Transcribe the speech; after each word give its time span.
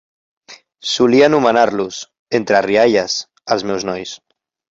Solia 0.91 1.27
anomenar-los, 1.31 1.99
entre 2.39 2.63
rialles, 2.67 3.19
"Els 3.57 3.67
meus 3.73 3.89
nois". 3.91 4.17